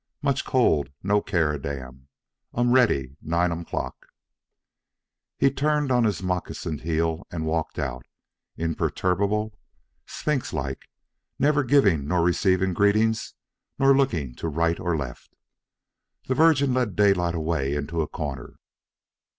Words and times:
"Much 0.23 0.43
cold, 0.45 0.89
no 1.03 1.21
care 1.21 1.53
a 1.53 1.61
damn. 1.61 2.07
Um 2.55 2.71
ready 2.71 3.17
nine 3.21 3.51
um 3.51 3.63
clock." 3.63 4.07
He 5.37 5.51
turned 5.51 5.91
on 5.91 6.05
his 6.05 6.23
moccasined 6.23 6.81
heel 6.81 7.27
and 7.29 7.45
walked 7.45 7.77
out, 7.77 8.07
imperturbable, 8.57 9.53
sphinx 10.07 10.53
like, 10.53 10.89
neither 11.37 11.61
giving 11.63 12.07
nor 12.07 12.23
receiving 12.23 12.73
greetings 12.73 13.35
nor 13.77 13.95
looking 13.95 14.33
to 14.37 14.47
right 14.47 14.79
or 14.79 14.97
left. 14.97 15.35
The 16.25 16.33
Virgin 16.33 16.73
led 16.73 16.95
Daylight 16.95 17.35
away 17.35 17.75
into 17.75 18.01
a 18.01 18.07
corner. 18.07 18.55